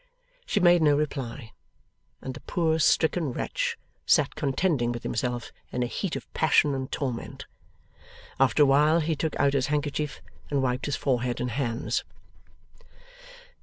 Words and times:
She 0.47 0.59
made 0.59 0.81
no 0.81 0.97
reply, 0.97 1.51
and 2.23 2.33
the 2.33 2.39
poor 2.39 2.79
stricken 2.79 3.31
wretch 3.33 3.77
sat 4.03 4.33
contending 4.33 4.91
with 4.91 5.03
himself 5.03 5.51
in 5.71 5.83
a 5.83 5.85
heat 5.85 6.15
of 6.15 6.25
passion 6.33 6.73
and 6.73 6.91
torment. 6.91 7.45
After 8.39 8.63
a 8.63 8.65
while 8.65 9.01
he 9.01 9.15
took 9.15 9.39
out 9.39 9.53
his 9.53 9.67
handkerchief 9.67 10.19
and 10.49 10.63
wiped 10.63 10.87
his 10.87 10.95
forehead 10.95 11.39
and 11.39 11.51
hands. 11.51 12.03